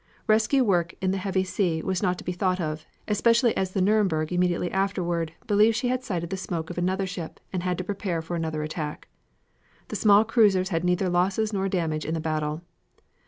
Rescue 0.25 0.63
work 0.63 0.95
in 0.99 1.11
the 1.11 1.19
heavy 1.19 1.43
sea 1.43 1.83
was 1.83 2.01
not 2.01 2.17
to 2.17 2.23
be 2.23 2.31
thought 2.31 2.59
of, 2.59 2.87
especially 3.07 3.55
as 3.55 3.73
the 3.73 3.81
Nuremburg 3.83 4.31
immediately 4.31 4.71
afterward 4.71 5.33
believed 5.45 5.75
she 5.75 5.89
had 5.89 6.03
sighted 6.03 6.31
the 6.31 6.37
smoke 6.37 6.71
of 6.71 6.77
another 6.79 7.05
ship 7.05 7.39
and 7.53 7.61
had 7.61 7.77
to 7.77 7.83
prepare 7.83 8.19
for 8.23 8.35
another 8.35 8.63
attack. 8.63 9.07
The 9.89 9.95
small 9.95 10.23
cruisers 10.25 10.69
had 10.69 10.83
neither 10.83 11.07
losses 11.07 11.53
nor 11.53 11.69
damage 11.69 12.05
in 12.05 12.15
the 12.15 12.19
battle. 12.19 12.63